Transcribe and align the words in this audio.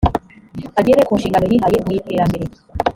agere 0.79 1.01
ku 1.07 1.13
nshingano 1.17 1.45
yihaye 1.51 1.77
mu 1.85 1.91
iterambere 1.99 2.45